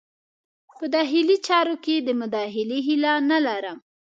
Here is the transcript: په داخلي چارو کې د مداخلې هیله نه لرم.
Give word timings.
په 0.77 0.85
داخلي 0.95 1.37
چارو 1.47 1.75
کې 1.83 1.95
د 1.99 2.09
مداخلې 2.21 2.77
هیله 2.87 3.13
نه 3.29 3.37
لرم. 3.45 3.77